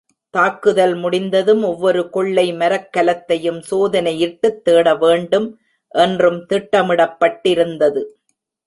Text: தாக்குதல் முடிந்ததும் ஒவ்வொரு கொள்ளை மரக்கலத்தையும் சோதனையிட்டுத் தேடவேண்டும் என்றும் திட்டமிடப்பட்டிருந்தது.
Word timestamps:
தாக்குதல் 0.29 0.95
முடிந்ததும் 0.95 1.63
ஒவ்வொரு 1.63 2.09
கொள்ளை 2.09 2.53
மரக்கலத்தையும் 2.53 3.61
சோதனையிட்டுத் 3.71 4.61
தேடவேண்டும் 4.65 5.47
என்றும் 5.87 6.45
திட்டமிடப்பட்டிருந்தது. 6.49 8.03